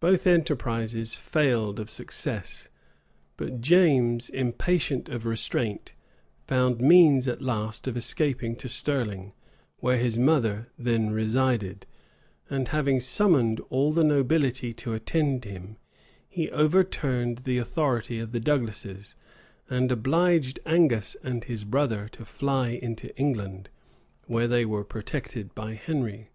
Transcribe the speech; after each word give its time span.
Both 0.00 0.26
enterprises 0.26 1.14
failed 1.14 1.80
of 1.80 1.88
success: 1.88 2.68
but 3.38 3.62
James, 3.62 4.28
impatient 4.28 5.08
of 5.08 5.24
restraint, 5.24 5.94
found 6.46 6.82
means 6.82 7.26
at 7.26 7.40
last 7.40 7.88
of 7.88 7.96
escape 7.96 8.42
*ing 8.42 8.56
to 8.56 8.68
Stirling, 8.68 9.32
where 9.78 9.96
his 9.96 10.18
mother 10.18 10.68
then 10.78 11.12
resided; 11.12 11.86
and 12.50 12.68
having 12.68 13.00
summoned 13.00 13.60
all 13.70 13.90
the 13.90 14.04
nobility 14.04 14.74
to 14.74 14.92
attend 14.92 15.44
him, 15.46 15.78
he 16.28 16.50
overturned 16.50 17.44
the 17.44 17.56
authority 17.56 18.18
of 18.20 18.32
the 18.32 18.40
Douglases, 18.40 19.14
and 19.70 19.90
obliged 19.90 20.60
Angus 20.66 21.16
and 21.22 21.44
his 21.44 21.64
brother 21.64 22.06
to 22.10 22.26
fly 22.26 22.68
into 22.68 23.16
England, 23.18 23.70
where 24.26 24.46
they 24.46 24.66
were 24.66 24.84
protected 24.84 25.54
by 25.54 25.72
Henry. 25.72 26.28